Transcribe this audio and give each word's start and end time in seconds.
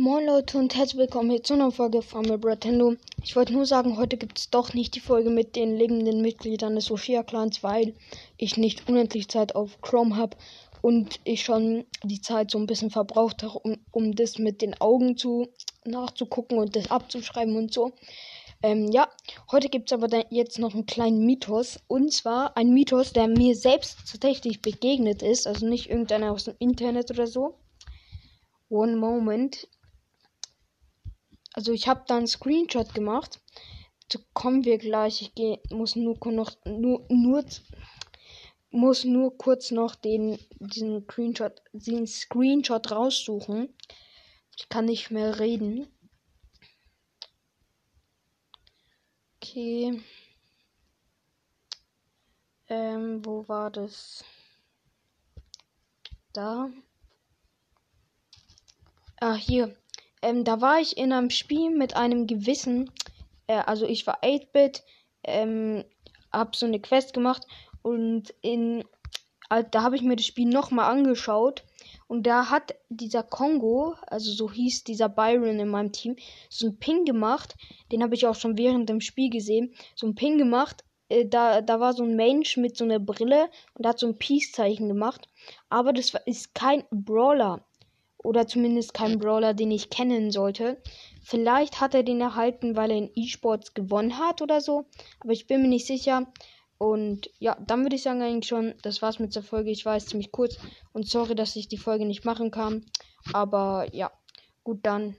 Moin 0.00 0.26
Leute 0.26 0.58
und 0.58 0.76
herzlich 0.76 0.96
willkommen 0.96 1.30
hier 1.30 1.42
zu 1.42 1.54
einer 1.54 1.72
Folge 1.72 2.02
von 2.02 2.22
Nintendo. 2.22 2.94
Ich 3.24 3.34
wollte 3.34 3.52
nur 3.52 3.66
sagen, 3.66 3.96
heute 3.96 4.16
gibt 4.16 4.38
es 4.38 4.48
doch 4.48 4.72
nicht 4.72 4.94
die 4.94 5.00
Folge 5.00 5.28
mit 5.28 5.56
den 5.56 5.76
lebenden 5.76 6.22
Mitgliedern 6.22 6.76
des 6.76 6.84
Sophia 6.84 7.24
Clans, 7.24 7.64
weil 7.64 7.94
ich 8.36 8.56
nicht 8.56 8.88
unendlich 8.88 9.26
Zeit 9.26 9.56
auf 9.56 9.80
Chrome 9.80 10.14
habe 10.14 10.36
und 10.82 11.18
ich 11.24 11.42
schon 11.42 11.84
die 12.04 12.20
Zeit 12.20 12.52
so 12.52 12.58
ein 12.58 12.68
bisschen 12.68 12.90
verbraucht 12.90 13.42
habe, 13.42 13.58
um, 13.58 13.80
um 13.90 14.14
das 14.14 14.38
mit 14.38 14.62
den 14.62 14.80
Augen 14.80 15.16
zu 15.16 15.48
nachzugucken 15.84 16.58
und 16.58 16.76
das 16.76 16.92
abzuschreiben 16.92 17.56
und 17.56 17.74
so. 17.74 17.90
Ähm, 18.62 18.92
ja, 18.92 19.08
heute 19.50 19.68
gibt 19.68 19.90
es 19.90 20.00
aber 20.00 20.08
jetzt 20.30 20.60
noch 20.60 20.74
einen 20.74 20.86
kleinen 20.86 21.26
Mythos. 21.26 21.80
Und 21.88 22.12
zwar 22.12 22.56
ein 22.56 22.70
Mythos, 22.70 23.12
der 23.12 23.26
mir 23.26 23.56
selbst 23.56 23.98
tatsächlich 24.08 24.62
begegnet 24.62 25.22
ist. 25.22 25.48
Also 25.48 25.66
nicht 25.66 25.90
irgendeiner 25.90 26.30
aus 26.30 26.44
dem 26.44 26.54
Internet 26.60 27.10
oder 27.10 27.26
so. 27.26 27.56
One 28.70 28.96
Moment. 28.96 29.66
Also 31.58 31.72
ich 31.72 31.88
habe 31.88 32.04
da 32.06 32.16
einen 32.16 32.28
Screenshot 32.28 32.94
gemacht. 32.94 33.40
So 34.12 34.20
kommen 34.32 34.64
wir 34.64 34.78
gleich. 34.78 35.22
Ich 35.22 35.34
geh, 35.34 35.58
muss 35.70 35.96
nur 35.96 36.16
noch 36.26 36.52
nur, 36.64 37.04
nur 37.08 37.44
muss 38.70 39.02
nur 39.02 39.36
kurz 39.36 39.72
noch 39.72 39.96
den 39.96 40.38
diesen 40.60 41.02
Screenshot 41.02 41.60
den 41.72 42.06
Screenshot 42.06 42.92
raussuchen. 42.92 43.74
Ich 44.56 44.68
kann 44.68 44.84
nicht 44.84 45.10
mehr 45.10 45.40
reden. 45.40 45.88
Okay. 49.42 50.00
Ähm, 52.68 53.24
wo 53.24 53.48
war 53.48 53.72
das? 53.72 54.24
Da. 56.32 56.70
Ah, 59.20 59.34
hier. 59.34 59.76
Ähm, 60.22 60.44
da 60.44 60.60
war 60.60 60.80
ich 60.80 60.96
in 60.96 61.12
einem 61.12 61.30
Spiel 61.30 61.70
mit 61.70 61.96
einem 61.96 62.26
gewissen, 62.26 62.90
äh, 63.46 63.62
also 63.66 63.86
ich 63.86 64.06
war 64.06 64.22
8-Bit, 64.22 64.82
ähm, 65.24 65.84
hab 66.32 66.56
so 66.56 66.66
eine 66.66 66.80
Quest 66.80 67.14
gemacht 67.14 67.46
und 67.82 68.34
in, 68.40 68.84
äh, 69.50 69.64
da 69.70 69.82
habe 69.82 69.96
ich 69.96 70.02
mir 70.02 70.16
das 70.16 70.26
Spiel 70.26 70.48
nochmal 70.48 70.90
angeschaut 70.90 71.64
und 72.06 72.26
da 72.26 72.50
hat 72.50 72.74
dieser 72.88 73.22
Kongo, 73.22 73.94
also 74.06 74.32
so 74.32 74.50
hieß 74.50 74.84
dieser 74.84 75.08
Byron 75.08 75.60
in 75.60 75.68
meinem 75.68 75.92
Team, 75.92 76.16
so 76.48 76.66
einen 76.66 76.78
Ping 76.78 77.04
gemacht, 77.04 77.54
den 77.92 78.02
habe 78.02 78.14
ich 78.14 78.26
auch 78.26 78.34
schon 78.34 78.58
während 78.58 78.88
dem 78.88 79.00
Spiel 79.00 79.30
gesehen, 79.30 79.74
so 79.94 80.06
einen 80.06 80.14
Ping 80.14 80.38
gemacht, 80.38 80.84
äh, 81.08 81.26
da, 81.26 81.60
da 81.60 81.80
war 81.80 81.92
so 81.92 82.04
ein 82.04 82.16
Mensch 82.16 82.56
mit 82.56 82.76
so 82.76 82.84
einer 82.84 82.98
Brille 82.98 83.50
und 83.74 83.86
hat 83.86 83.98
so 83.98 84.06
ein 84.06 84.18
Peace-Zeichen 84.18 84.88
gemacht, 84.88 85.28
aber 85.68 85.92
das 85.92 86.12
ist 86.26 86.54
kein 86.54 86.84
Brawler. 86.90 87.64
Oder 88.18 88.46
zumindest 88.46 88.94
kein 88.94 89.18
Brawler, 89.18 89.54
den 89.54 89.70
ich 89.70 89.90
kennen 89.90 90.30
sollte. 90.30 90.82
Vielleicht 91.22 91.80
hat 91.80 91.94
er 91.94 92.02
den 92.02 92.20
erhalten, 92.20 92.76
weil 92.76 92.90
er 92.90 92.98
in 92.98 93.10
E-Sports 93.14 93.74
gewonnen 93.74 94.18
hat 94.18 94.42
oder 94.42 94.60
so. 94.60 94.86
Aber 95.20 95.32
ich 95.32 95.46
bin 95.46 95.62
mir 95.62 95.68
nicht 95.68 95.86
sicher. 95.86 96.26
Und 96.78 97.30
ja, 97.38 97.56
dann 97.66 97.82
würde 97.82 97.96
ich 97.96 98.02
sagen 98.02 98.22
eigentlich 98.22 98.48
schon, 98.48 98.74
das 98.82 99.02
war's 99.02 99.18
mit 99.18 99.34
der 99.34 99.42
Folge. 99.42 99.70
Ich 99.70 99.84
war 99.84 99.94
jetzt 99.94 100.10
ziemlich 100.10 100.32
kurz. 100.32 100.58
Und 100.92 101.08
sorry, 101.08 101.34
dass 101.34 101.56
ich 101.56 101.68
die 101.68 101.76
Folge 101.76 102.06
nicht 102.06 102.24
machen 102.24 102.50
kann. 102.50 102.86
Aber 103.32 103.86
ja, 103.92 104.10
gut 104.64 104.80
dann. 104.82 105.16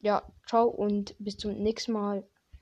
Ja, 0.00 0.22
ciao 0.46 0.68
und 0.68 1.14
bis 1.18 1.36
zum 1.36 1.54
nächsten 1.54 1.92
Mal. 1.92 2.24